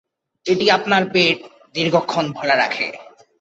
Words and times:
এটি 0.45 0.65
আপনার 0.71 1.03
পেট 1.13 1.37
দীর্ঘক্ষণ 1.75 2.25
ভরা 2.31 2.55
রাখে। 2.57 2.87